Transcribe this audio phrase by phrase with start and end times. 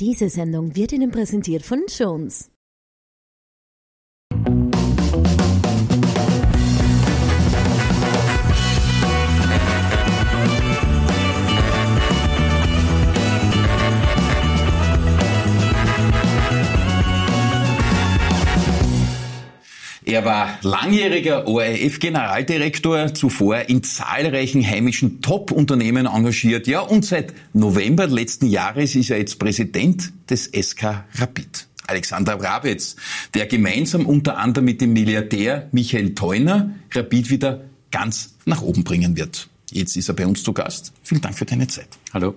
[0.00, 2.50] Diese Sendung wird Ihnen präsentiert von Jones.
[20.10, 26.66] Er war langjähriger ORF-Generaldirektor, zuvor in zahlreichen heimischen Top-Unternehmen engagiert.
[26.66, 31.68] Ja, und seit November letzten Jahres ist er jetzt Präsident des SK Rapid.
[31.86, 32.96] Alexander Brabetz,
[33.34, 37.60] der gemeinsam unter anderem mit dem Milliardär Michael Theuner Rapid wieder
[37.92, 39.48] ganz nach oben bringen wird.
[39.70, 40.92] Jetzt ist er bei uns zu Gast.
[41.04, 41.88] Vielen Dank für deine Zeit.
[42.12, 42.34] Hallo.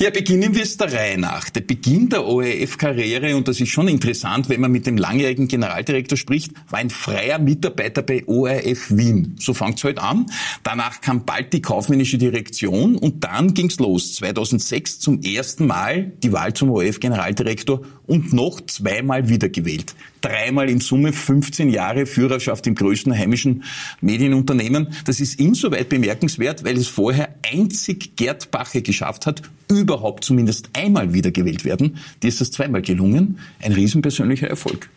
[0.00, 1.50] Ja, beginnen wir es der Reihe nach.
[1.50, 6.18] Der Beginn der ORF-Karriere, und das ist schon interessant, wenn man mit dem langjährigen Generaldirektor
[6.18, 9.36] spricht, war ein freier Mitarbeiter bei ORF Wien.
[9.38, 10.26] So fängt es halt an.
[10.64, 14.14] Danach kam bald die kaufmännische Direktion und dann ging's los.
[14.16, 19.94] 2006 zum ersten Mal die Wahl zum ORF-Generaldirektor und noch zweimal wiedergewählt.
[20.20, 23.62] Dreimal in Summe 15 Jahre Führerschaft im größten heimischen
[24.00, 24.88] Medienunternehmen.
[25.04, 29.42] Das ist insoweit bemerkenswert, weil es vorher einzig Gerd Bache geschafft hat,
[29.84, 31.98] überhaupt zumindest einmal wiedergewählt werden.
[32.22, 33.38] Dir ist das zweimal gelungen.
[33.62, 34.88] Ein riesenpersönlicher Erfolg.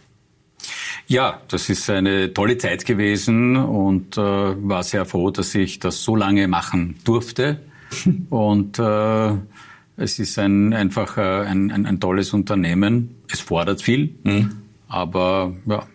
[1.07, 6.03] Ja, das ist eine tolle Zeit gewesen und äh, war sehr froh, dass ich das
[6.03, 7.59] so lange machen durfte.
[8.29, 9.31] und äh,
[9.97, 13.15] es ist ein, einfach äh, ein, ein, ein tolles Unternehmen.
[13.31, 14.51] Es fordert viel, mhm.
[14.87, 15.85] aber ja,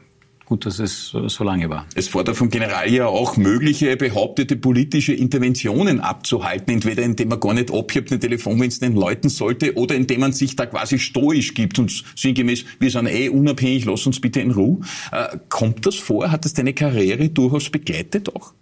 [0.53, 1.87] gut, dass es so lange war.
[1.95, 7.55] Es fordert vom General ja auch mögliche behauptete politische Interventionen abzuhalten, entweder indem man gar
[7.55, 12.05] nicht abhebt, eine Telefondienst läuten sollte, oder indem man sich da quasi stoisch gibt und
[12.17, 14.81] sinngemäß, wir sind eh unabhängig, lass uns bitte in Ruhe.
[15.11, 16.31] Äh, kommt das vor?
[16.31, 18.53] Hat das deine Karriere durchaus begleitet auch?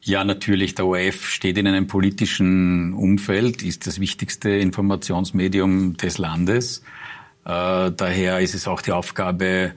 [0.00, 0.76] Ja, natürlich.
[0.76, 6.82] Der ORF steht in einem politischen Umfeld, ist das wichtigste Informationsmedium des Landes.
[7.44, 9.72] Äh, daher ist es auch die Aufgabe,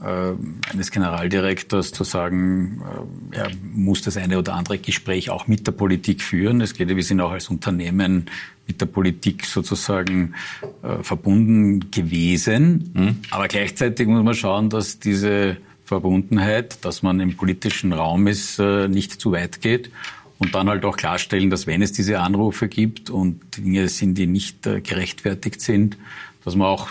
[0.00, 2.82] eines Generaldirektors zu sagen,
[3.32, 6.60] äh, er muss das eine oder andere Gespräch auch mit der Politik führen.
[6.60, 8.26] Es geht, wir sind auch als Unternehmen
[8.66, 10.34] mit der Politik sozusagen
[10.82, 12.90] äh, verbunden gewesen.
[12.94, 13.16] Mhm.
[13.30, 19.20] Aber gleichzeitig muss man schauen, dass diese Verbundenheit, dass man im politischen Raum ist, nicht
[19.20, 19.92] zu weit geht.
[20.38, 24.26] Und dann halt auch klarstellen, dass wenn es diese Anrufe gibt und Dinge sind, die
[24.26, 25.96] nicht gerechtfertigt sind,
[26.44, 26.88] dass man auch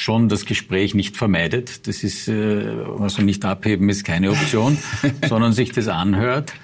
[0.00, 1.86] schon das Gespräch nicht vermeidet.
[1.86, 4.78] Das ist, äh, also nicht abheben ist keine Option,
[5.28, 6.54] sondern sich das anhört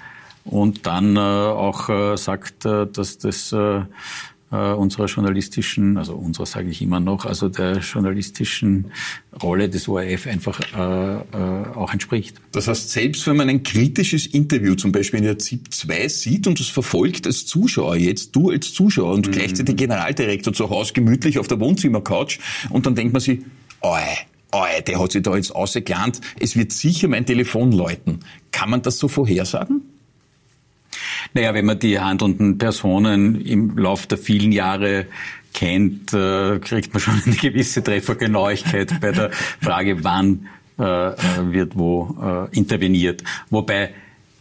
[0.43, 3.53] und dann äh, auch äh, sagt, dass das
[4.51, 8.91] äh, unserer journalistischen, also unserer sage ich immer noch, also der journalistischen
[9.41, 12.37] Rolle des ORF einfach äh, äh, auch entspricht.
[12.51, 16.47] Das heißt, selbst wenn man ein kritisches Interview zum Beispiel in der ZIP 2 sieht
[16.47, 19.31] und das verfolgt als Zuschauer jetzt, du als Zuschauer und mhm.
[19.31, 23.41] gleichzeitig Generaldirektor zu Hause gemütlich auf der Wohnzimmercouch und dann denkt man sich,
[23.81, 24.01] oi,
[24.53, 28.19] oi, der hat sich da jetzt ausgelernt, es wird sicher mein Telefon läuten.
[28.51, 29.81] Kann man das so vorhersagen?
[31.33, 35.05] Naja, wenn man die handelnden Personen im Lauf der vielen Jahre
[35.53, 42.15] kennt, äh, kriegt man schon eine gewisse Treffergenauigkeit bei der Frage, wann äh, wird wo
[42.21, 43.23] äh, interveniert.
[43.49, 43.93] Wobei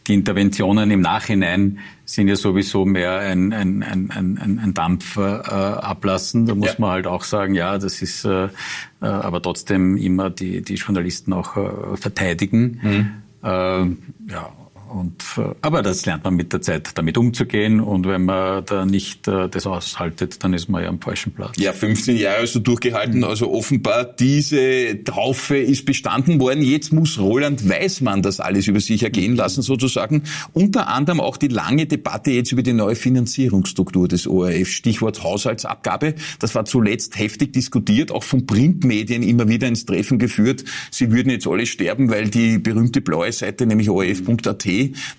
[0.07, 5.21] die Interventionen im Nachhinein sind ja sowieso mehr ein, ein, ein, ein, ein Dampf äh,
[5.21, 6.47] ablassen.
[6.47, 6.75] Da muss ja.
[6.79, 8.49] man halt auch sagen, ja, das ist äh,
[9.01, 12.81] aber trotzdem immer die, die Journalisten auch äh, verteidigen.
[12.83, 13.11] Mhm.
[13.43, 14.53] Äh, ja,
[14.89, 17.81] und, äh, aber das lernt man mit der Zeit, damit umzugehen.
[17.81, 21.55] Und wenn man da nicht äh, das aushaltet, dann ist man ja am falschen Platz.
[21.57, 23.25] Ja, 15 Jahre du durchgehalten.
[23.25, 26.63] Also offenbar diese Taufe ist bestanden worden.
[26.63, 30.23] Jetzt muss Roland Weismann das alles über sich ergehen lassen, sozusagen.
[30.53, 34.69] Unter anderem auch die lange Debatte jetzt über die neue Finanzierungsstruktur des ORF.
[34.69, 36.15] Stichwort Haushaltsabgabe.
[36.39, 40.65] Das war zuletzt heftig diskutiert, auch von Printmedien immer wieder ins Treffen geführt.
[40.91, 44.67] Sie würden jetzt alle sterben, weil die berühmte blaue Seite, nämlich orf.at,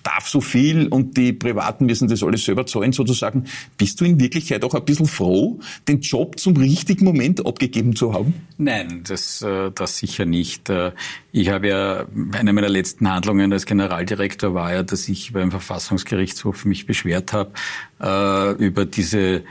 [0.02, 3.44] darf so viel und die Privaten müssen das alles selber zahlen sozusagen.
[3.76, 8.12] Bist du in Wirklichkeit auch ein bisschen froh, den Job zum richtigen Moment abgegeben zu
[8.12, 8.34] haben?
[8.56, 10.70] Nein, das, äh, das sicher nicht.
[10.70, 10.92] Äh,
[11.32, 16.64] ich habe ja, eine meiner letzten Handlungen als Generaldirektor war ja, dass ich beim Verfassungsgerichtshof
[16.64, 17.52] mich beschwert habe
[18.00, 19.42] äh, über diese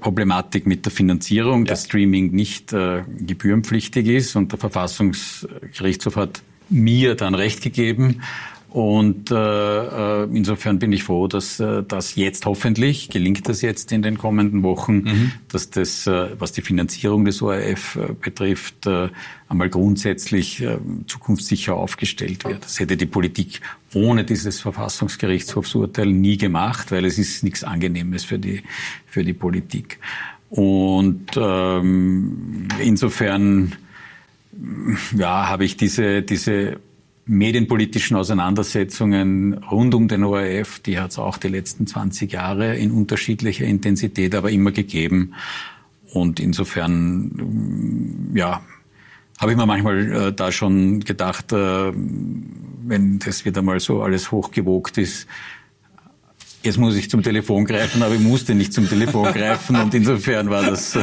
[0.00, 1.70] Problematik mit der Finanzierung, ja.
[1.70, 8.22] dass Streaming nicht äh, gebührenpflichtig ist und der Verfassungsgerichtshof hat mir dann Recht gegeben
[8.74, 13.92] und äh, äh, insofern bin ich froh, dass äh, das jetzt hoffentlich gelingt das jetzt
[13.92, 15.32] in den kommenden Wochen, mhm.
[15.48, 18.88] dass das, äh, was die Finanzierung des ORF betrifft,
[19.48, 20.66] einmal grundsätzlich
[21.06, 22.64] zukunftssicher aufgestellt wird.
[22.64, 23.60] Das hätte die Politik
[23.94, 28.64] ohne dieses Verfassungsgerichtshofsurteil nie gemacht, weil es ist nichts Angenehmes für die
[29.06, 30.00] für die Politik.
[30.50, 33.76] Und ähm, insofern
[35.16, 36.80] ja, habe ich diese, diese
[37.26, 42.90] medienpolitischen Auseinandersetzungen rund um den ORF, die hat es auch die letzten 20 Jahre in
[42.90, 45.34] unterschiedlicher Intensität aber immer gegeben.
[46.12, 48.62] Und insofern, ja,
[49.38, 54.30] habe ich mir manchmal äh, da schon gedacht, äh, wenn das wieder mal so alles
[54.30, 55.26] hochgewogt ist,
[56.64, 60.48] Jetzt muss ich zum Telefon greifen, aber ich musste nicht zum Telefon greifen und insofern
[60.48, 60.98] war das.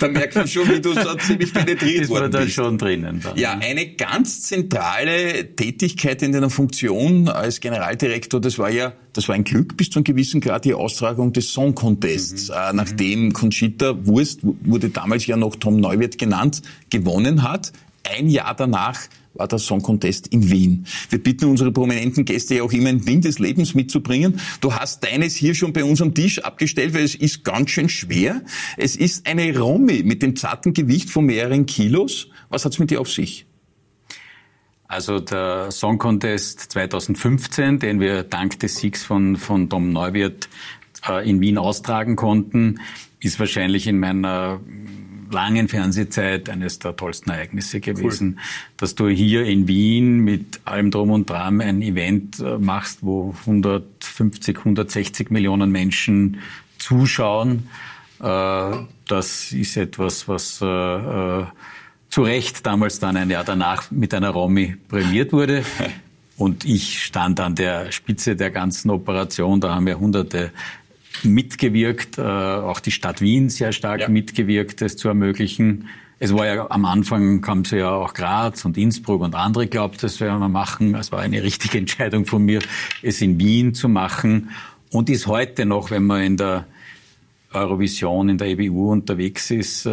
[0.00, 2.54] Da merkt man schon, wie du so ziemlich penetriert ist worden da bist.
[2.54, 3.20] schon drinnen.
[3.22, 3.36] Dann.
[3.36, 9.34] Ja, eine ganz zentrale Tätigkeit in deiner Funktion als Generaldirektor, das war ja, das war
[9.34, 12.54] ein Glück bis zu einem gewissen Grad die Austragung des Song Contests, mhm.
[12.54, 17.72] äh, nachdem Conchita Wurst, wurde damals ja noch Tom Neuwirth genannt, gewonnen hat.
[18.04, 18.98] Ein Jahr danach
[19.34, 20.86] war der Song Contest in Wien.
[21.08, 24.40] Wir bitten unsere prominenten Gäste ja auch immer ein Wind des Lebens mitzubringen.
[24.60, 27.88] Du hast deines hier schon bei uns am Tisch abgestellt, weil es ist ganz schön
[27.88, 28.42] schwer.
[28.76, 32.28] Es ist eine Romy mit dem zarten Gewicht von mehreren Kilos.
[32.48, 33.46] Was hat's mit dir auf sich?
[34.88, 40.48] Also der Song Contest 2015, den wir dank des Siegs von, von Dom Neuwirth
[41.08, 42.80] äh, in Wien austragen konnten,
[43.20, 44.60] ist wahrscheinlich in meiner
[45.32, 48.42] langen Fernsehzeit eines der tollsten Ereignisse gewesen, cool.
[48.76, 53.34] dass du hier in Wien mit allem Drum und Dran ein Event äh, machst, wo
[53.40, 56.40] 150, 160 Millionen Menschen
[56.78, 57.68] zuschauen.
[58.20, 61.44] Äh, das ist etwas, was äh,
[62.10, 65.64] zu Recht damals dann ein Jahr danach mit einer Romy prämiert wurde.
[66.36, 69.60] Und ich stand an der Spitze der ganzen Operation.
[69.60, 70.52] Da haben wir hunderte
[71.24, 74.08] mitgewirkt, äh, auch die Stadt Wien sehr stark ja.
[74.08, 75.88] mitgewirkt, das zu ermöglichen.
[76.18, 80.02] Es war ja am Anfang kam es ja auch Graz und Innsbruck und andere glaubt,
[80.02, 80.94] das werden wir machen.
[80.94, 82.60] Es war eine richtige Entscheidung von mir,
[83.02, 84.50] es in Wien zu machen
[84.90, 86.66] und ist heute noch, wenn man in der
[87.52, 89.90] Eurovision in der EBU unterwegs ist, äh,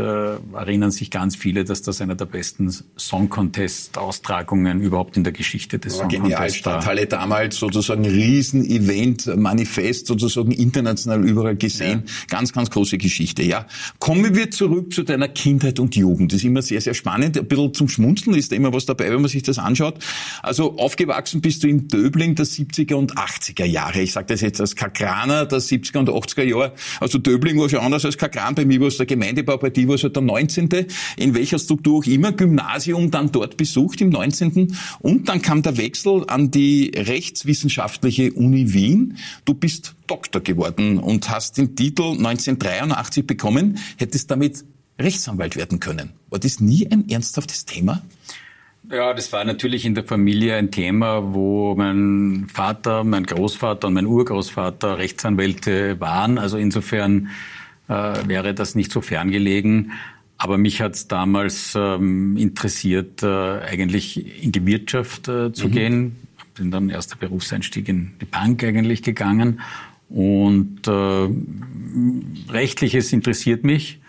[0.53, 5.33] erinnern sich ganz viele, dass das einer der besten Song Contest Austragungen überhaupt in der
[5.33, 6.49] Geschichte des Song Contests war.
[6.49, 12.03] Stadthalle damals sozusagen Riesen-Event, Manifest sozusagen international überall gesehen.
[12.05, 12.13] Ja.
[12.29, 13.65] Ganz, ganz große Geschichte, ja.
[13.97, 16.33] Kommen wir zurück zu deiner Kindheit und Jugend.
[16.33, 17.39] Das ist immer sehr, sehr spannend.
[17.39, 19.95] Ein bisschen zum Schmunzeln ist da immer was dabei, wenn man sich das anschaut.
[20.43, 24.01] Also aufgewachsen bist du in Döbling der 70er und 80er Jahre.
[24.01, 26.73] Ich sage das jetzt als Kakraner der 70er und 80er Jahre.
[26.99, 28.55] Also Döbling Döbling war schon anders als Kakran.
[28.55, 30.69] Bei mir war es der Gemeindebau, bei dir war halt der 19.
[31.15, 32.33] In welcher Struktur auch immer.
[32.33, 34.75] Gymnasium dann dort besucht im 19.
[34.99, 39.17] Und dann kam der Wechsel an die rechtswissenschaftliche Uni Wien.
[39.45, 44.65] Du bist Doktor geworden und hast den Titel 1983 bekommen, hättest damit
[44.99, 46.11] Rechtsanwalt werden können.
[46.29, 48.03] War das nie ein ernsthaftes Thema?
[48.89, 53.93] Ja, das war natürlich in der Familie ein Thema, wo mein Vater, mein Großvater und
[53.93, 56.37] mein Urgroßvater Rechtsanwälte waren.
[56.37, 57.29] Also insofern
[57.89, 57.93] äh,
[58.27, 59.91] wäre das nicht so ferngelegen.
[60.37, 65.71] Aber mich hat es damals ähm, interessiert, äh, eigentlich in die Wirtschaft äh, zu mhm.
[65.71, 66.15] gehen.
[66.55, 69.59] Bin dann erster Berufseinstieg in die Bank eigentlich gegangen.
[70.09, 71.27] Und äh,
[72.51, 73.99] rechtliches interessiert mich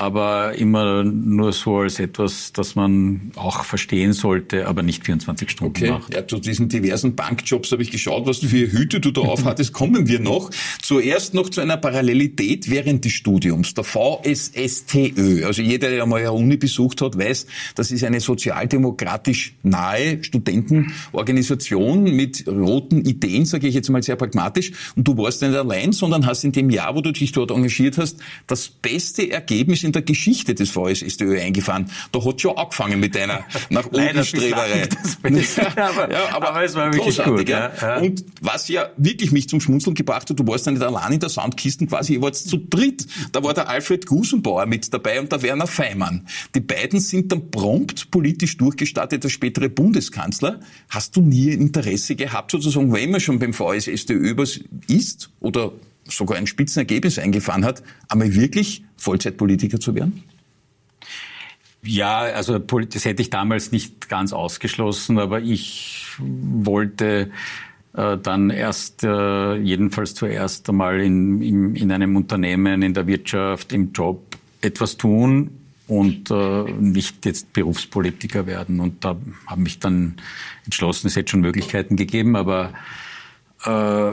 [0.00, 5.76] aber immer nur so als etwas, das man auch verstehen sollte, aber nicht 24 Stunden
[5.76, 5.90] okay.
[5.90, 6.14] macht.
[6.14, 10.08] Ja, zu diesen diversen Bankjobs habe ich geschaut, was für Hüte du da aufhattest, kommen
[10.08, 10.50] wir noch.
[10.80, 13.74] Zuerst noch zu einer Parallelität während des Studiums.
[13.74, 19.52] Der VSSTÖ, also jeder, der mal eine Uni besucht hat, weiß, das ist eine sozialdemokratisch
[19.62, 24.72] nahe Studentenorganisation mit roten Ideen, sage ich jetzt mal sehr pragmatisch.
[24.96, 27.98] Und du warst nicht allein, sondern hast in dem Jahr, wo du dich dort engagiert
[27.98, 28.16] hast,
[28.46, 31.90] das beste Ergebnis in der Geschichte des VSSTÖ eingefahren.
[32.12, 34.88] Da hat schon angefangen mit einer nach oben Streberei.
[35.76, 37.48] aber, ja, aber, aber, es war wirklich gut.
[37.48, 37.72] Ja.
[37.80, 37.98] Ja.
[37.98, 41.20] Und was ja wirklich mich zum Schmunzeln gebracht hat, du warst ja nicht allein in
[41.20, 43.06] der Soundkisten quasi, ihr wart zu dritt.
[43.32, 46.26] Da war der Alfred Gusenbauer mit dabei und der Werner Feimann.
[46.54, 50.60] Die beiden sind dann prompt politisch durchgestartet, der spätere Bundeskanzler.
[50.88, 55.72] Hast du nie Interesse gehabt, sozusagen, wenn man schon beim VSSTÖ was ist oder
[56.10, 60.22] sogar ein Spitzenergebnis eingefahren hat, einmal wirklich Vollzeitpolitiker zu werden?
[61.82, 67.30] Ja, also das hätte ich damals nicht ganz ausgeschlossen, aber ich wollte
[67.94, 73.72] äh, dann erst, äh, jedenfalls zuerst einmal in, in, in, einem Unternehmen, in der Wirtschaft,
[73.72, 75.50] im Job etwas tun
[75.88, 78.78] und äh, nicht jetzt Berufspolitiker werden.
[78.78, 80.16] Und da habe ich dann
[80.66, 82.74] entschlossen, es hätte schon Möglichkeiten gegeben, aber
[83.64, 84.12] äh,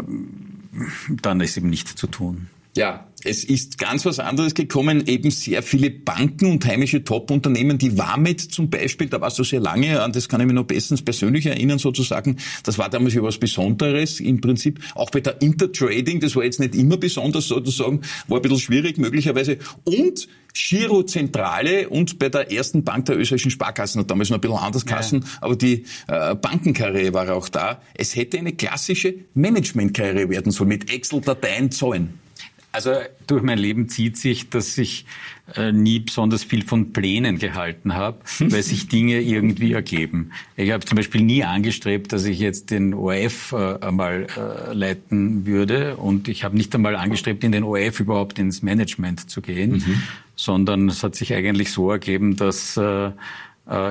[1.10, 2.50] dann ist eben nichts zu tun.
[2.78, 7.98] Ja, es ist ganz was anderes gekommen, eben sehr viele Banken und heimische Top-Unternehmen, die
[7.98, 11.02] Wamet zum Beispiel, da warst du sehr lange, an das kann ich mich noch bestens
[11.02, 16.20] persönlich erinnern sozusagen, das war damals ja was Besonderes im Prinzip, auch bei der Intertrading,
[16.20, 22.20] das war jetzt nicht immer besonders sozusagen, war ein bisschen schwierig möglicherweise und Girozentrale und
[22.20, 25.28] bei der ersten Bank der österreichischen Sparkassen, damals noch ein bisschen anders Kassen, ja.
[25.42, 27.82] aber die äh, Bankenkarriere war auch da.
[27.96, 32.27] Es hätte eine klassische Managementkarriere werden sollen, mit Excel-Dateien, Zahlen.
[32.78, 32.92] Also
[33.26, 35.08] durch mein Leben zieht sich, dass ich
[35.56, 40.32] äh, nie besonders viel von Plänen gehalten habe, weil sich Dinge irgendwie ergeben.
[40.58, 45.48] Ich habe zum Beispiel nie angestrebt, dass ich jetzt den ORF äh, einmal äh, leiten
[45.48, 49.78] würde und ich habe nicht einmal angestrebt, in den ORF überhaupt ins Management zu gehen,
[49.78, 50.04] mhm.
[50.36, 53.10] sondern es hat sich eigentlich so ergeben, dass äh,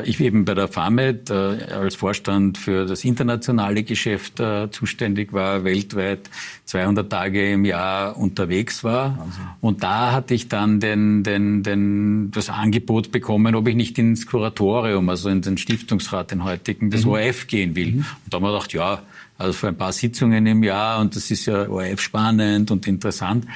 [0.04, 5.64] ich eben bei der FAMED äh, als Vorstand für das internationale Geschäft äh, zuständig war,
[5.64, 6.30] weltweit
[6.64, 9.18] 200 Tage im Jahr unterwegs war.
[9.18, 9.44] Wahnsinn.
[9.60, 14.26] Und da hatte ich dann den, den, den, das Angebot bekommen, ob ich nicht ins
[14.26, 17.10] Kuratorium, also in den Stiftungsrat, den heutigen, des mhm.
[17.10, 17.92] ORF gehen will.
[17.92, 17.98] Mhm.
[17.98, 19.02] Und da haben wir gedacht, ja,
[19.36, 23.46] also für ein paar Sitzungen im Jahr und das ist ja ORF spannend und interessant.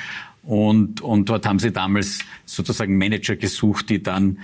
[0.42, 4.38] Und, und dort haben sie damals sozusagen Manager gesucht, die dann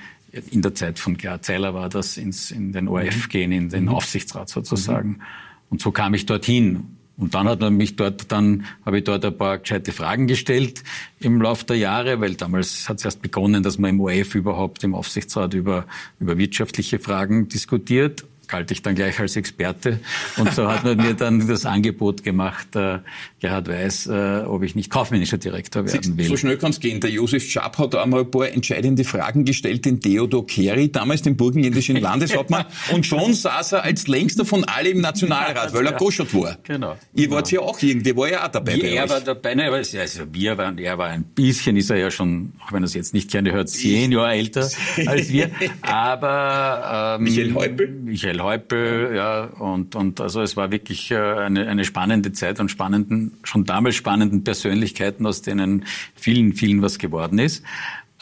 [0.51, 3.29] in der Zeit von Gerhard Zeiler war das, ins, in den ORF mhm.
[3.29, 3.91] gehen, in den mhm.
[3.91, 5.09] Aufsichtsrat sozusagen.
[5.09, 5.23] Mhm.
[5.71, 6.97] Und so kam ich dorthin.
[7.19, 10.85] Und dann hat man mich dort, dann habe ich dort ein paar gescheite Fragen gestellt
[11.19, 14.85] im Laufe der Jahre, weil damals hat es erst begonnen, dass man im ORF überhaupt
[14.85, 15.87] im Aufsichtsrat über,
[16.21, 20.01] über wirtschaftliche Fragen diskutiert galt ich dann gleich als Experte.
[20.37, 22.99] Und so hat man mir dann das Angebot gemacht, äh,
[23.41, 26.27] Gerhard Weiß, äh, ob ich nicht kaufmännischer Direktor werden will.
[26.27, 27.01] So schnell kann es gehen.
[27.01, 31.37] Der Josef Schaap hat einmal ein paar entscheidende Fragen gestellt, den Theodor Kerry, damals den
[31.37, 32.67] burgenländischen Landeshauptmann.
[32.93, 36.59] und schon saß er als längster von alle im Nationalrat, weil er Goschert war.
[36.65, 36.97] Genau.
[37.15, 40.23] Ihr wart ja auch irgendwie, war ja auch dabei wir, Er war dabei, ne, also
[40.33, 43.15] wir waren, er war ein bisschen, ist er ja schon, auch wenn er es jetzt
[43.15, 44.69] nicht gerne hört, zehn Jahre älter
[45.07, 45.51] als wir.
[45.83, 47.89] Aber ähm, Michael Häupl?
[48.07, 52.71] Michael Häupl, ja, und, und also es war wirklich äh, eine, eine spannende Zeit und
[52.71, 55.85] spannenden, schon damals spannenden Persönlichkeiten, aus denen
[56.15, 57.65] vielen, vielen was geworden ist.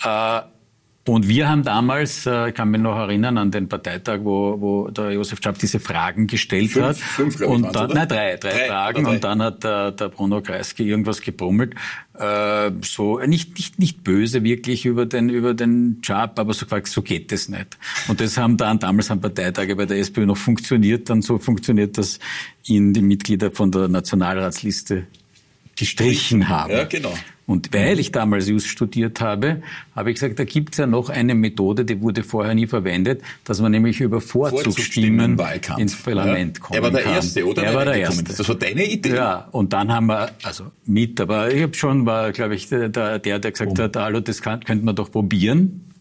[0.02, 0.40] Äh,
[1.06, 4.88] und wir haben damals, äh, ich kann mich noch erinnern an den Parteitag, wo, wo
[4.88, 6.96] der Josef Schaap diese Fragen gestellt fünf, hat.
[6.96, 9.04] Fünf, glaube ich, und dann, nein, drei, drei, drei Fragen.
[9.04, 9.10] Drei.
[9.10, 11.74] Und dann hat der, der Bruno Kreisky irgendwas gebrummelt.
[12.18, 17.02] Äh, so, nicht, nicht, nicht böse wirklich über den, über den Job, aber so so
[17.02, 17.76] geht es nicht.
[18.08, 21.10] Und das haben dann damals am Parteitage bei der SPÖ noch funktioniert.
[21.10, 22.18] Dann so funktioniert, dass
[22.64, 25.06] ihn die Mitglieder von der Nationalratsliste
[25.76, 26.72] gestrichen haben.
[26.72, 27.12] Ja, genau.
[27.46, 29.62] Und weil ich damals Just studiert habe,
[29.94, 33.22] habe ich gesagt, da gibt es ja noch eine Methode, die wurde vorher nie verwendet,
[33.44, 35.38] dass man nämlich über Vorzugsstimmen
[35.76, 36.64] ins Parlament ja.
[36.64, 36.76] kommen kann.
[36.76, 37.14] Er war der kann.
[37.14, 37.62] Erste, oder?
[37.62, 38.24] Er war der Erste.
[38.24, 39.16] Das war deine Idee?
[39.16, 42.88] Ja, und dann haben wir, also mit, aber ich habe schon, war, glaube ich, der,
[42.88, 43.84] der, der gesagt um.
[43.84, 45.92] hat, hallo, das kann, könnte man doch probieren.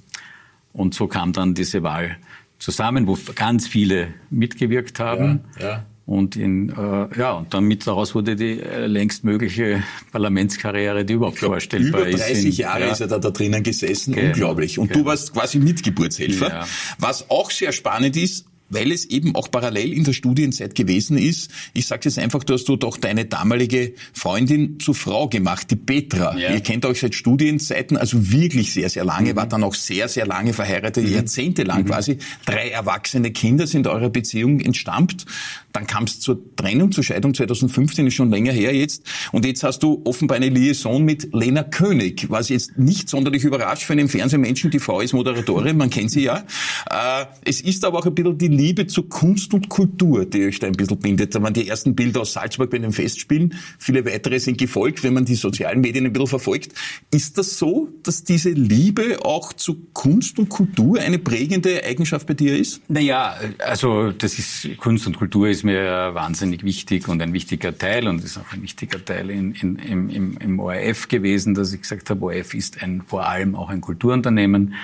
[0.71, 2.17] Und so kam dann diese Wahl
[2.57, 5.41] zusammen, wo ganz viele mitgewirkt haben.
[5.59, 5.85] Ja, ja.
[6.05, 11.13] Und in, äh, ja, und dann mit daraus wurde die äh, längst mögliche Parlamentskarriere, die
[11.13, 12.15] überhaupt glaub, vorstellbar ist.
[12.15, 12.57] Über 30 ist.
[12.57, 12.91] Jahre ja.
[12.91, 14.27] ist er da, da drinnen gesessen, genau.
[14.27, 14.79] unglaublich.
[14.79, 14.99] Und genau.
[14.99, 16.49] du warst quasi Mitgeburtshelfer.
[16.49, 16.67] Ja.
[16.99, 21.51] Was auch sehr spannend ist, weil es eben auch parallel in der Studienzeit gewesen ist.
[21.73, 25.75] Ich sage jetzt einfach, du hast du doch deine damalige Freundin zu Frau gemacht, die
[25.75, 26.37] Petra.
[26.37, 26.53] Ja.
[26.53, 29.37] Ihr kennt euch seit Studienzeiten, also wirklich sehr, sehr lange, mhm.
[29.37, 31.13] war dann auch sehr, sehr lange verheiratet, mhm.
[31.13, 31.87] jahrzehntelang mhm.
[31.87, 32.17] quasi.
[32.45, 35.25] Drei erwachsene Kinder sind eurer Beziehung entstammt.
[35.73, 39.03] Dann kam es zur Trennung, zur Scheidung 2015, ist schon länger her jetzt.
[39.31, 43.83] Und jetzt hast du offenbar eine Liaison mit Lena König, was jetzt nicht sonderlich überrascht
[43.83, 44.69] für einen Fernsehmenschen.
[44.69, 46.43] Die Frau ist Moderatorin, man kennt sie ja.
[46.89, 50.59] Äh, es ist aber auch ein bisschen die Liebe zur Kunst und Kultur, die euch
[50.59, 51.35] da ein bisschen bindet.
[51.35, 53.55] Da waren die ersten Bilder aus Salzburg bei den Festspielen.
[53.77, 56.71] Viele weitere sind gefolgt, wenn man die sozialen Medien ein bisschen verfolgt.
[57.11, 62.35] Ist das so, dass diese Liebe auch zu Kunst und Kultur eine prägende Eigenschaft bei
[62.35, 62.81] dir ist?
[62.87, 68.07] Naja, also das ist Kunst und Kultur ist mir wahnsinnig wichtig und ein wichtiger Teil
[68.07, 69.75] und ist auch ein wichtiger Teil in, in,
[70.09, 73.81] im, im ORF gewesen, dass ich gesagt habe, ORF ist ein, vor allem auch ein
[73.81, 74.75] Kulturunternehmen.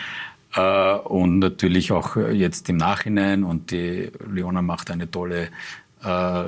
[0.56, 3.44] Äh, und natürlich auch jetzt im Nachhinein.
[3.44, 5.50] Und die Leona macht eine tolle
[6.03, 6.44] äh,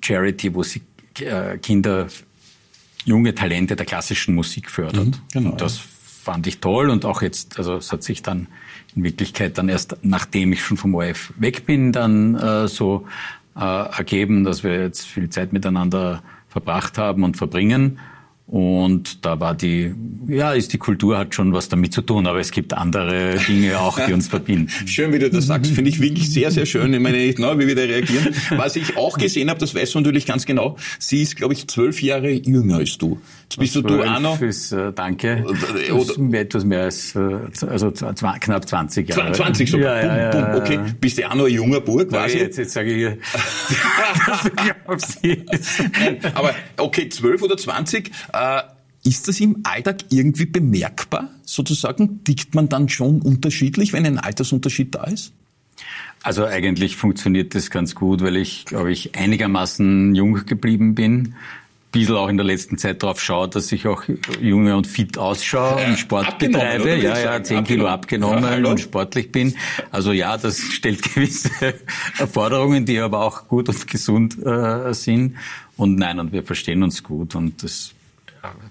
[0.00, 0.82] Charity, wo sie
[1.20, 2.08] äh, Kinder,
[3.04, 5.06] junge Talente der klassischen Musik fördert.
[5.06, 8.48] Mhm, genau, und das fand ich toll und auch jetzt, also es hat sich dann
[8.96, 13.06] in Wirklichkeit dann erst, nachdem ich schon vom ORF weg bin, dann äh, so
[13.56, 17.98] äh, ergeben, dass wir jetzt viel Zeit miteinander verbracht haben und verbringen.
[18.46, 19.94] Und da war die,
[20.28, 23.80] ja, ist die Kultur hat schon was damit zu tun, aber es gibt andere Dinge
[23.80, 24.68] auch, die uns verbinden.
[24.86, 26.92] Schön, wie du das sagst, finde ich wirklich sehr, sehr schön.
[26.92, 28.34] Ich meine nicht genau, wie wir da reagieren.
[28.50, 31.66] Was ich auch gesehen habe, das weißt du natürlich ganz genau, sie ist, glaube ich,
[31.68, 33.18] zwölf Jahre jünger als du.
[33.44, 34.40] Jetzt bist du, du auch noch.
[34.40, 35.44] Ist, äh, danke.
[35.92, 37.20] Oder, etwas mehr als, äh,
[37.66, 39.32] also knapp 20 Jahre.
[39.32, 39.78] 20 so.
[39.78, 40.80] Ja, ja, ja, okay.
[41.00, 42.38] Bist du auch noch ein junger Bub quasi?
[42.38, 43.18] Jetzt, jetzt sage ich hier,
[46.34, 48.62] aber okay, 12 oder 20, äh,
[49.08, 52.24] ist das im Alltag irgendwie bemerkbar, sozusagen?
[52.24, 55.32] Tickt man dann schon unterschiedlich, wenn ein Altersunterschied da ist?
[56.22, 61.34] Also eigentlich funktioniert das ganz gut, weil ich, glaube ich, einigermaßen jung geblieben bin
[61.94, 64.02] bisschen auch in der letzten Zeit darauf schaue, dass ich auch
[64.40, 66.96] junge und fit ausschaue und Sport betreibe.
[66.96, 69.54] Ja, ja, zehn Kilo abgenommen ja, und sportlich bin.
[69.92, 71.50] Also ja, das stellt gewisse
[72.18, 75.36] Erforderungen, die aber auch gut und gesund äh, sind.
[75.76, 77.92] Und nein, und wir verstehen uns gut und das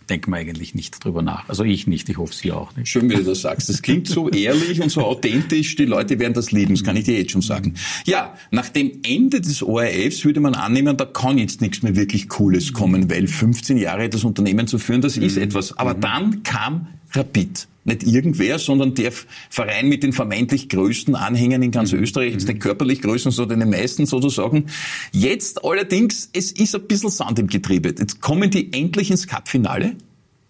[0.09, 1.49] denken wir eigentlich nicht drüber nach.
[1.49, 2.87] Also ich nicht, ich hoffe Sie auch nicht.
[2.89, 3.69] Schön, wie du das sagst.
[3.69, 5.75] Das klingt so ehrlich und so authentisch.
[5.75, 7.75] Die Leute werden das lieben, das kann ich dir jetzt schon sagen.
[8.05, 12.29] Ja, nach dem Ende des ORFs würde man annehmen, da kann jetzt nichts mehr wirklich
[12.29, 15.43] Cooles kommen, weil 15 Jahre das Unternehmen zu führen, das ist mhm.
[15.43, 15.77] etwas.
[15.77, 16.01] Aber mhm.
[16.01, 19.11] dann kam Rapid nicht irgendwer, sondern der
[19.49, 21.99] Verein mit den vermeintlich größten Anhängern in ganz mhm.
[21.99, 24.67] Österreich, jetzt den körperlich größten, so den meisten sozusagen.
[25.11, 27.89] Jetzt allerdings, es ist ein bisschen Sand im Getriebe.
[27.89, 29.95] Jetzt kommen die endlich ins Cup-Finale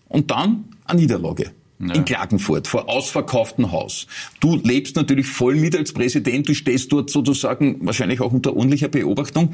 [0.07, 1.51] und dann eine Niederlage.
[1.79, 1.95] Ja.
[1.95, 4.07] in Klagenfurt vor ausverkauftem Haus.
[4.39, 8.87] Du lebst natürlich voll mit als Präsident, du stehst dort sozusagen wahrscheinlich auch unter ordentlicher
[8.87, 9.51] Beobachtung.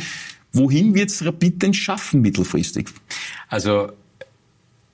[0.53, 2.89] Wohin wird's Rapid denn schaffen mittelfristig?
[3.47, 3.93] Also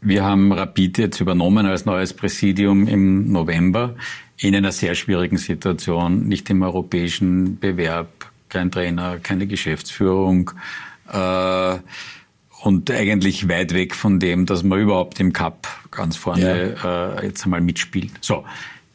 [0.05, 3.95] wir haben Rapid jetzt übernommen als neues Präsidium im November
[4.37, 10.51] in einer sehr schwierigen Situation, nicht im europäischen Bewerb, kein Trainer, keine Geschäftsführung
[11.11, 11.77] äh,
[12.61, 17.15] und eigentlich weit weg von dem, dass man überhaupt im Cup ganz vorne ja.
[17.15, 18.11] äh, jetzt einmal mitspielt.
[18.21, 18.45] So,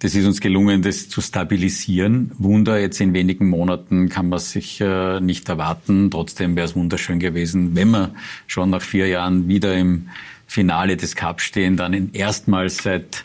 [0.00, 2.32] das ist uns gelungen, das zu stabilisieren.
[2.38, 6.10] Wunder jetzt in wenigen Monaten kann man sich äh, nicht erwarten.
[6.10, 8.16] Trotzdem wäre es wunderschön gewesen, wenn man
[8.46, 10.08] schon nach vier Jahren wieder im
[10.46, 13.24] Finale des Cup stehen, dann in erstmals seit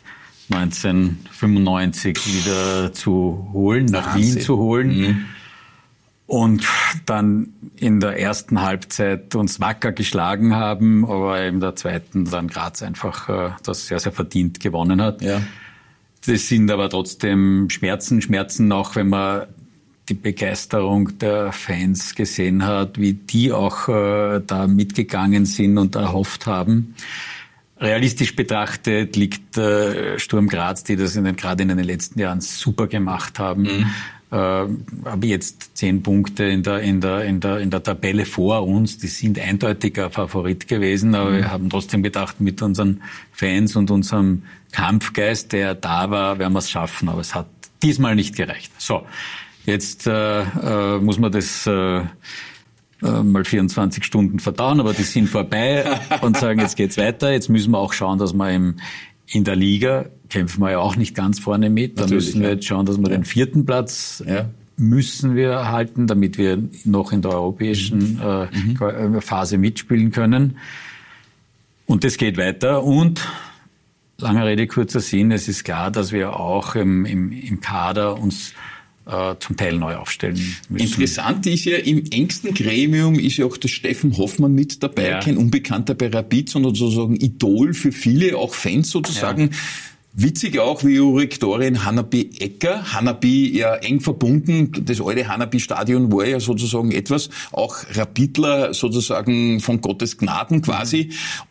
[0.51, 4.35] 1995 wieder zu holen, nach Wahnsinn.
[4.35, 4.99] Wien zu holen.
[4.99, 5.25] Mhm.
[6.27, 6.67] Und
[7.05, 12.83] dann in der ersten Halbzeit uns wacker geschlagen haben, aber in der zweiten dann Graz
[12.83, 15.21] einfach äh, das sehr, sehr verdient gewonnen hat.
[15.21, 15.41] Ja.
[16.25, 19.47] Das sind aber trotzdem Schmerzen, Schmerzen auch, wenn man
[20.09, 26.45] die Begeisterung der Fans gesehen hat, wie die auch äh, da mitgegangen sind und erhofft
[26.45, 26.95] haben.
[27.77, 32.39] Realistisch betrachtet liegt äh, Sturm Graz, die das in den, gerade in den letzten Jahren
[32.39, 33.89] super gemacht haben, mhm.
[34.35, 34.67] Äh,
[35.05, 38.97] aber jetzt zehn Punkte in der, in, der, in, der, in der Tabelle vor uns.
[38.97, 41.37] Die sind eindeutiger Favorit gewesen, aber mhm.
[41.37, 46.59] wir haben trotzdem gedacht, mit unseren Fans und unserem Kampfgeist, der da war, werden wir
[46.59, 47.09] es schaffen.
[47.09, 47.47] Aber es hat
[47.81, 48.71] diesmal nicht gereicht.
[48.77, 49.03] So,
[49.65, 52.03] Jetzt äh, äh, muss man das äh, äh
[53.01, 55.85] mal 24 Stunden verdauen, aber die sind vorbei
[56.21, 57.31] und sagen, jetzt geht's weiter.
[57.31, 58.75] Jetzt müssen wir auch schauen, dass wir im,
[59.27, 61.97] in der Liga kämpfen wir ja auch nicht ganz vorne mit.
[61.97, 63.17] Da Natürlich, müssen wir jetzt schauen, dass wir ja.
[63.17, 64.49] den vierten Platz ja.
[64.77, 68.77] müssen wir halten, damit wir noch in der europäischen mhm.
[68.79, 69.21] äh, mhm.
[69.21, 70.57] Phase mitspielen können.
[71.85, 72.83] Und das geht weiter.
[72.83, 73.27] Und
[74.17, 78.53] langer Rede, kurzer Sinn, es ist klar, dass wir auch im, im, im Kader uns
[79.05, 80.39] äh, zum Teil neu aufstellen
[80.69, 80.85] müssen.
[80.85, 85.19] Interessant ist ja, im engsten Gremium ist ja auch der Steffen Hoffmann mit dabei, ja.
[85.19, 89.51] kein Unbekannter bei Rapid, sondern sozusagen Idol für viele, auch Fans sozusagen.
[89.51, 89.57] Ja.
[90.17, 92.93] Witzig auch, wie Rektorin Hanabi Ecker.
[92.93, 94.71] Hanabi ja eng verbunden.
[94.85, 101.09] Das alte Hanabi-Stadion war ja sozusagen etwas, auch Rapidler sozusagen von Gottes Gnaden quasi.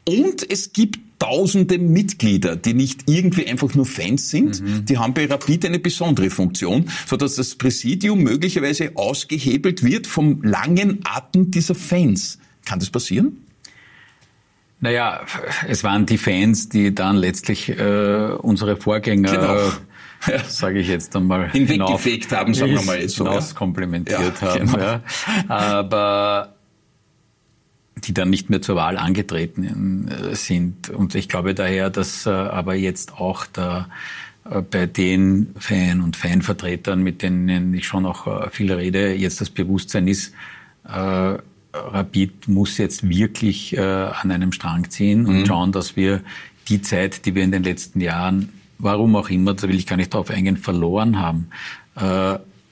[0.08, 4.86] Und es gibt tausende Mitglieder, die nicht irgendwie einfach nur Fans sind, mhm.
[4.86, 10.42] die haben bei Rapid eine besondere Funktion, so dass das Präsidium möglicherweise ausgehebelt wird vom
[10.42, 12.38] langen Atem dieser Fans.
[12.64, 13.43] Kann das passieren?
[14.84, 15.22] Naja,
[15.66, 19.56] es waren die Fans, die dann letztlich äh, unsere Vorgänger genau.
[20.26, 20.44] Ja.
[20.46, 23.24] sage ich jetzt einmal, hinweggefegt haben, sagen wir mal jetzt so.
[23.54, 24.66] Komplimentiert ja, haben.
[24.66, 24.78] Genau.
[24.78, 25.00] Ja.
[25.48, 26.54] Aber
[27.96, 30.90] die dann nicht mehr zur Wahl angetreten äh, sind.
[30.90, 33.88] Und ich glaube daher, dass äh, aber jetzt auch da
[34.44, 39.48] äh, bei den Fan- und Fanvertretern, mit denen ich schon auch viel rede, jetzt das
[39.48, 40.34] Bewusstsein ist,
[41.74, 45.46] Rapid muss jetzt wirklich an einem Strang ziehen und mhm.
[45.46, 46.22] schauen, dass wir
[46.68, 49.96] die Zeit, die wir in den letzten Jahren, warum auch immer, da will ich gar
[49.96, 51.48] nicht darauf eingehen, verloren haben,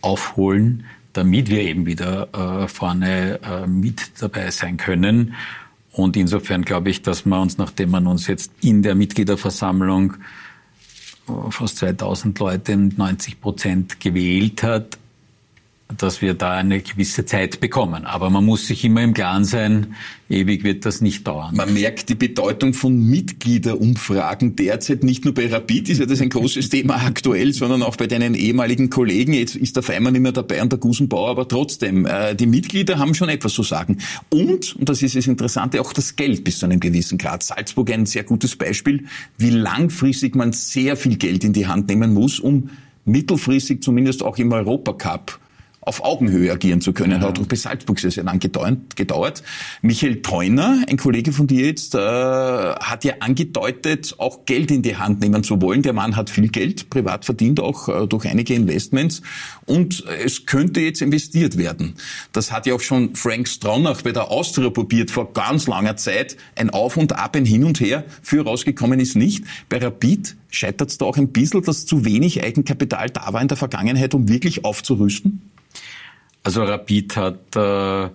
[0.03, 2.29] aufholen, damit wir eben wieder
[2.65, 5.35] äh, vorne äh, mit dabei sein können.
[5.93, 10.15] Und insofern glaube ich, dass wir uns, nachdem man uns jetzt in der Mitgliederversammlung
[11.29, 14.99] äh, fast 2000 Leute, 90 Prozent gewählt hat,
[15.99, 18.05] dass wir da eine gewisse Zeit bekommen.
[18.05, 19.95] Aber man muss sich immer im Klaren sein,
[20.29, 21.55] ewig wird das nicht dauern.
[21.55, 26.31] Man merkt die Bedeutung von Mitgliederumfragen derzeit nicht nur bei Rapid, ist ja das ein
[26.31, 29.35] großes Thema aktuell, sondern auch bei deinen ehemaligen Kollegen.
[29.35, 32.99] Jetzt ist der Feimann nicht mehr dabei und der Gusenbauer, aber trotzdem, äh, die Mitglieder
[32.99, 33.99] haben schon etwas zu sagen.
[34.31, 37.43] Und, und das ist das Interessante, auch das Geld bis zu einem gewissen Grad.
[37.43, 39.05] Salzburg ein sehr gutes Beispiel,
[39.39, 42.71] wie langfristig man sehr viel Geld in die Hand nehmen muss, um
[43.05, 45.41] mittelfristig zumindest auch im Europacup
[45.83, 47.21] auf Augenhöhe agieren zu können.
[47.21, 47.29] Ja.
[47.29, 49.43] Hat auch bei Salzburg sehr, sehr lang gedauert.
[49.83, 54.97] Michael Theuner, ein Kollege von dir jetzt, äh, hat ja angedeutet, auch Geld in die
[54.97, 55.83] Hand nehmen zu wollen.
[55.83, 59.23] Der Mann hat viel Geld, privat verdient auch äh, durch einige Investments
[59.67, 61.95] und es könnte jetzt investiert werden.
[62.33, 66.37] Das hat ja auch schon Frank Stronach bei der Austria probiert vor ganz langer Zeit.
[66.57, 68.05] Ein Auf und Ab, ein Hin und Her.
[68.23, 69.45] Für rausgekommen ist nicht.
[69.69, 73.49] Bei Rapid scheitert es da auch ein bisschen, dass zu wenig Eigenkapital da war in
[73.49, 75.52] der Vergangenheit, um wirklich aufzurüsten?
[76.45, 78.09] Also Rapid hat äh,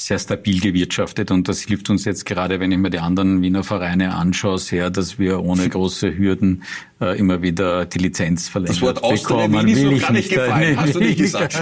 [0.00, 3.62] sehr stabil gewirtschaftet und das hilft uns jetzt gerade, wenn ich mir die anderen Wiener
[3.62, 6.62] Vereine anschaue, sehr, dass wir ohne große Hürden
[7.00, 9.66] äh, immer wieder die Lizenz verlängert das Wort bekommen.
[9.66, 11.60] Will will ich gar nicht gefallen, hast du nicht gesagt.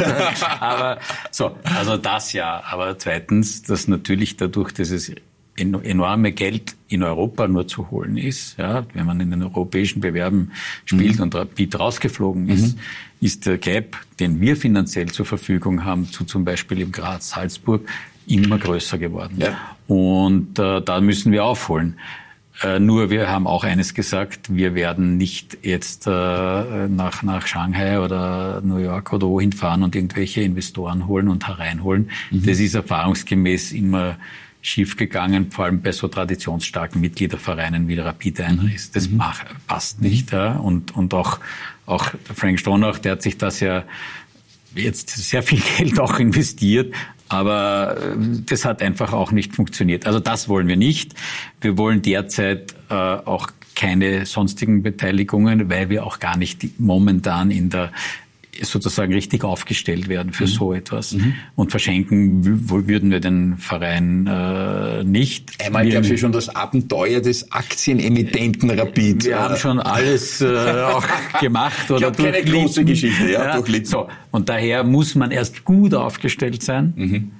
[0.60, 0.98] aber
[1.32, 2.62] so, also das ja.
[2.64, 5.12] Aber zweitens, dass natürlich dadurch, dass es
[5.58, 10.52] enorme Geld in Europa nur zu holen ist, ja, wenn man in den europäischen Bewerben
[10.84, 11.24] spielt mhm.
[11.24, 12.80] und Rapid rausgeflogen ist, mhm.
[13.20, 17.88] ist der Gap, den wir finanziell zur Verfügung haben, zu zum Beispiel im Graz, Salzburg,
[18.26, 19.36] immer größer geworden.
[19.38, 19.56] Ja.
[19.86, 21.96] Und äh, da müssen wir aufholen.
[22.62, 28.00] Äh, nur wir haben auch eines gesagt, wir werden nicht jetzt äh, nach, nach Shanghai
[28.00, 32.10] oder New York oder wohin fahren und irgendwelche Investoren holen und hereinholen.
[32.30, 32.44] Mhm.
[32.44, 34.16] Das ist erfahrungsgemäß immer
[34.60, 38.96] schiefgegangen, vor allem bei so traditionsstarken Mitgliedervereinen wie Rapid Einer ist.
[38.96, 39.22] Das mhm.
[39.66, 40.32] passt nicht.
[40.32, 40.56] Ja.
[40.56, 41.38] Und, und auch,
[41.86, 43.84] auch Frank Stronach, der hat sich das ja
[44.74, 46.94] jetzt sehr viel Geld auch investiert,
[47.28, 48.16] aber äh,
[48.46, 50.06] das hat einfach auch nicht funktioniert.
[50.06, 51.14] Also das wollen wir nicht.
[51.60, 57.70] Wir wollen derzeit äh, auch keine sonstigen Beteiligungen, weil wir auch gar nicht momentan in
[57.70, 57.92] der
[58.62, 60.48] sozusagen richtig aufgestellt werden für mhm.
[60.48, 61.12] so etwas.
[61.12, 61.34] Mhm.
[61.56, 65.64] Und verschenken würden wir den Verein äh, nicht.
[65.64, 69.24] Einmal gab es ja schon das Abenteuer des Aktienemittenten Rapid.
[69.24, 70.46] Wir haben schon alles äh,
[70.92, 71.06] auch
[71.40, 73.54] gemacht oder ich keine große Geschichte, ja, ja.
[73.56, 73.86] durchlitten.
[73.86, 76.92] So, und daher muss man erst gut aufgestellt sein.
[76.96, 77.30] Mhm.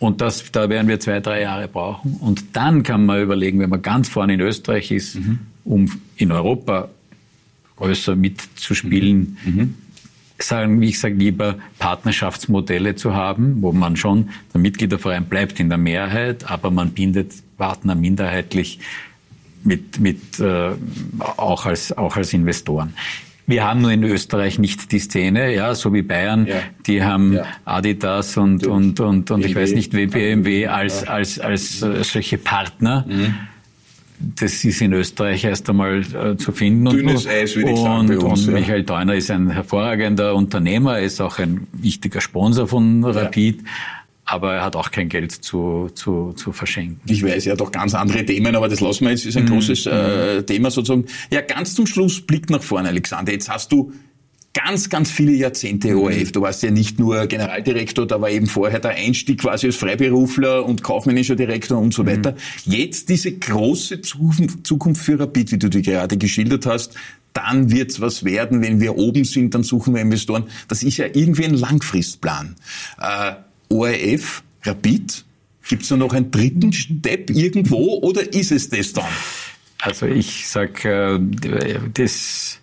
[0.00, 2.14] Und das, da werden wir zwei, drei Jahre brauchen.
[2.20, 5.40] Und dann kann man überlegen, wenn man ganz vorne in Österreich ist, mhm.
[5.64, 6.88] um in Europa
[7.78, 9.74] größer mitzuspielen, mhm.
[10.38, 15.68] Sagen, wie ich sage, lieber Partnerschaftsmodelle zu haben, wo man schon, der Mitgliederverein bleibt in
[15.68, 18.78] der Mehrheit, aber man bindet Partner minderheitlich
[19.64, 20.70] mit, mit äh,
[21.18, 22.94] auch, als, auch als Investoren.
[23.46, 26.56] Wir haben nur in Österreich nicht die Szene, ja, so wie Bayern, ja.
[26.86, 27.46] die haben ja.
[27.64, 32.38] Adidas und, und, und, und, ich weiß nicht, BMW als, als, als, als äh, solche
[32.38, 33.06] Partner.
[33.08, 33.34] Mhm
[34.20, 36.86] das ist in Österreich erst einmal äh, zu finden.
[36.86, 38.60] Dünnes und, Eis, würde ich sagen, bei uns, Und ja.
[38.60, 43.62] Michael Theuner ist ein hervorragender Unternehmer, ist auch ein wichtiger Sponsor von Rapid.
[43.62, 43.68] Ja.
[44.24, 47.00] Aber er hat auch kein Geld zu, zu, zu verschenken.
[47.06, 49.44] Ich weiß, er hat auch ganz andere Themen, aber das lassen wir jetzt, ist ein
[49.44, 49.50] mhm.
[49.50, 51.06] großes äh, Thema sozusagen.
[51.30, 53.32] Ja, ganz zum Schluss, Blick nach vorne, Alexander.
[53.32, 53.90] Jetzt hast du
[54.64, 56.32] ganz, ganz viele Jahrzehnte ORF.
[56.32, 60.64] Du warst ja nicht nur Generaldirektor, da war eben vorher der Einstieg quasi als Freiberufler
[60.64, 62.08] und kaufmännischer Direktor und so mhm.
[62.08, 62.34] weiter.
[62.64, 66.94] Jetzt diese große Zukunft für Rapid, wie du die gerade geschildert hast,
[67.32, 70.44] dann wird's was werden, wenn wir oben sind, dann suchen wir Investoren.
[70.66, 72.56] Das ist ja irgendwie ein Langfristplan.
[73.00, 73.34] Äh,
[73.68, 75.24] ORF, Rapid,
[75.68, 79.04] gibt's da noch einen dritten Step irgendwo oder ist es das dann?
[79.80, 81.20] Also ich sag, äh,
[81.94, 82.58] das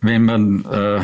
[0.00, 1.00] wenn man äh,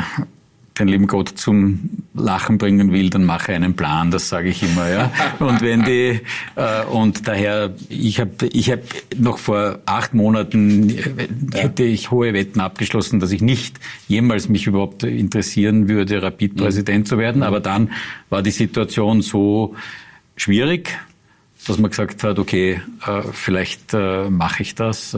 [0.78, 4.88] den lieben Gott zum Lachen bringen will, dann mache einen Plan, das sage ich immer,
[4.90, 5.10] ja.
[5.38, 6.20] Und wenn die
[6.56, 8.80] äh, und daher, ich habe ich hab
[9.16, 13.78] noch vor acht Monaten äh, hätte ich hohe Wetten abgeschlossen, dass ich nicht
[14.08, 17.06] jemals mich überhaupt interessieren würde, Rapid-Präsident mhm.
[17.06, 17.42] zu werden.
[17.42, 17.90] Aber dann
[18.28, 19.74] war die Situation so
[20.36, 20.98] schwierig,
[21.66, 25.16] dass man gesagt hat, okay, äh, vielleicht äh, mache ich das.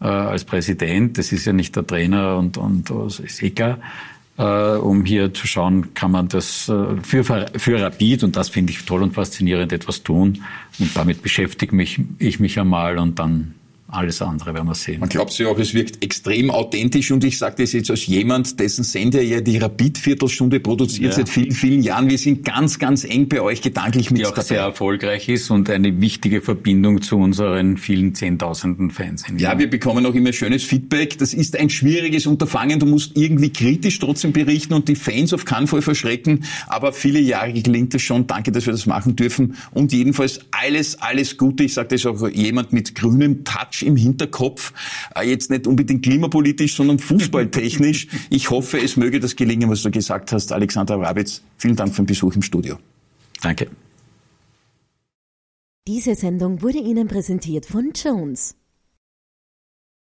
[0.00, 3.78] Äh, als Präsident, das ist ja nicht der Trainer und, und das ist egal,
[4.36, 8.72] äh, um hier zu schauen, kann man das äh, für, für Rapid, und das finde
[8.72, 10.42] ich toll und faszinierend, etwas tun.
[10.78, 13.54] Und damit beschäftige mich, ich mich einmal und dann
[13.88, 14.98] Alles andere werden wir sehen.
[14.98, 18.58] Man glaubt ja auch, es wirkt extrem authentisch und ich sage das jetzt als jemand,
[18.58, 21.16] dessen Sender ja die Rapid-Viertelstunde produziert ja.
[21.18, 22.10] seit vielen, vielen Jahren.
[22.10, 24.42] Wir sind ganz, ganz eng bei euch gedanklich mit Die auch dabei.
[24.42, 29.24] sehr erfolgreich ist und eine wichtige Verbindung zu unseren vielen Zehntausenden Fans.
[29.38, 31.16] Ja, wir bekommen auch immer schönes Feedback.
[31.18, 32.80] Das ist ein schwieriges Unterfangen.
[32.80, 36.42] Du musst irgendwie kritisch trotzdem berichten und die Fans auf keinen Fall verschrecken.
[36.66, 38.26] Aber viele Jahre gelingt es schon.
[38.26, 39.54] Danke, dass wir das machen dürfen.
[39.70, 41.62] Und jedenfalls alles, alles Gute.
[41.62, 44.72] Ich sage das auch jemand mit grünem Touch Touch im Hinterkopf,
[45.14, 48.08] äh, jetzt nicht unbedingt klimapolitisch, sondern fußballtechnisch.
[48.30, 51.42] Ich hoffe, es möge das gelingen, was du gesagt hast, Alexander Rabitz.
[51.58, 52.78] Vielen Dank für den Besuch im Studio.
[53.42, 53.68] Danke.
[55.86, 58.56] Diese Sendung wurde Ihnen präsentiert von Jones.